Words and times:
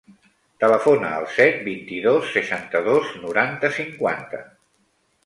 Telefona 0.61 1.11
al 1.17 1.27
set, 1.33 1.59
vint-i-dos, 1.67 2.31
seixanta-dos, 2.37 3.13
noranta, 3.27 3.71
cinquanta. 3.77 4.41